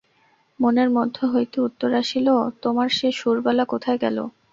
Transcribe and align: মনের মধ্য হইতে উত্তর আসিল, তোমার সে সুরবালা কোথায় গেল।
মনের 0.59 0.89
মধ্য 0.89 1.17
হইতে 1.25 1.57
উত্তর 1.61 1.89
আসিল, 1.93 2.27
তোমার 2.61 2.89
সে 2.89 3.07
সুরবালা 3.11 3.65
কোথায় 3.65 3.99
গেল। 4.01 4.17